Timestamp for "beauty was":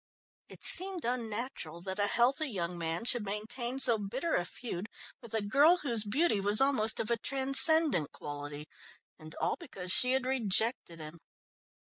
6.05-6.59